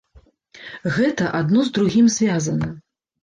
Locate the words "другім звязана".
1.77-2.73